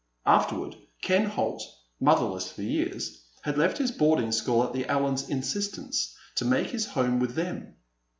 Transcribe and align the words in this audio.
Afterward, 0.25 0.77
Ken 1.03 1.25
Holt, 1.25 1.61
motherless 1.99 2.51
for 2.51 2.63
years, 2.63 3.21
had 3.43 3.59
left 3.59 3.77
his 3.77 3.91
boarding 3.91 4.31
school 4.31 4.63
at 4.63 4.73
the 4.73 4.87
Allens' 4.87 5.29
insistence 5.29 6.17
to 6.33 6.43
make 6.43 6.71
his 6.71 6.87
home 6.87 7.19
with 7.19 7.35
them. 7.35 7.75